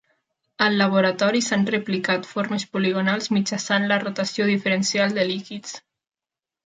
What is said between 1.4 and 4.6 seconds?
s'han replicat formes poligonals mitjançant la rotació